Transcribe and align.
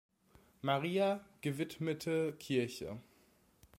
Maria 0.63 1.23
gewidmete 1.41 2.33
Kirche. 2.39 2.99